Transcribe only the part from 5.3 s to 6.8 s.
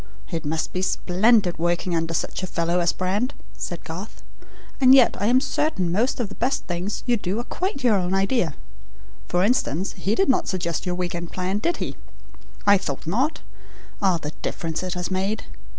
certain most of the best